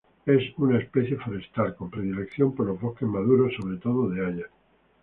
[0.25, 4.49] Es una especie forestal, con predilección por los bosques maduros, sobre todo de hayas.